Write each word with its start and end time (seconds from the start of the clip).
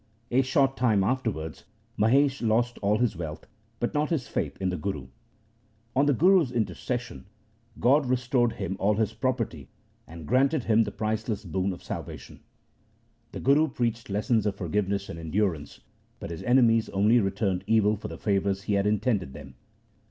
A 0.31 0.41
short 0.41 0.75
time 0.77 1.03
afterwards 1.03 1.65
Mahesha 1.95 2.41
lost 2.43 2.79
all 2.81 2.97
his 2.97 3.15
wealth, 3.15 3.45
but 3.79 3.93
not 3.93 4.09
his 4.09 4.27
faith 4.27 4.59
in 4.59 4.69
the 4.69 4.75
Guru. 4.75 5.09
On 5.95 6.07
the 6.07 6.13
Guru's 6.15 6.51
intercession 6.51 7.27
God 7.79 8.07
restored 8.07 8.53
him 8.53 8.75
all 8.79 8.95
his 8.95 9.13
property, 9.13 9.69
and 10.07 10.25
granted 10.25 10.63
him 10.63 10.85
the 10.85 10.91
priceless 10.91 11.45
boon 11.45 11.71
of 11.71 11.83
salvation. 11.83 12.39
The 13.31 13.41
Guru 13.41 13.67
preached 13.67 14.09
lessons 14.09 14.47
of 14.47 14.55
forgiveness 14.55 15.07
and 15.07 15.19
endurance, 15.19 15.81
but 16.19 16.31
his 16.31 16.41
enemies 16.41 16.89
only 16.89 17.19
returned 17.19 17.63
evil 17.67 17.95
for 17.95 18.07
the 18.07 18.17
favours 18.17 18.63
he 18.63 18.73
had 18.73 18.87
intended 18.87 19.33
them. 19.33 19.53